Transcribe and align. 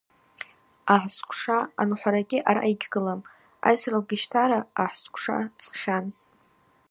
Агӏсквша 0.95 1.57
анухӏварагьи 1.81 2.45
араъа 2.49 2.71
йгьгылам– 2.73 3.21
айсра 3.67 3.95
алгищтара 3.99 4.59
агӏсквша 4.83 5.37
цӏхьан. 5.63 6.05